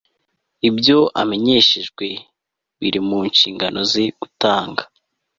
ibyo 0.69 0.99
amenyeshejwe 1.21 2.05
biri 2.79 2.99
mu 3.07 3.19
nshingano 3.29 3.79
ze 3.91 4.03
gutanga 4.19 4.83